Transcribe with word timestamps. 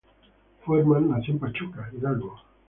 Furman 0.65 1.11
nació 1.11 1.35
en 1.35 1.39
Pachuca, 1.39 1.91
Hidalgo. 1.95 2.41